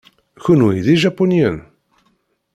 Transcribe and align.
Kenwi 0.43 0.79
d 0.85 0.87
Ijapuniyen? 0.93 1.57